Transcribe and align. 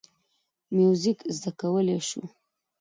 موزیک 0.75 1.19
زده 1.35 1.51
کولی 1.59 1.99
شو. 2.07 2.21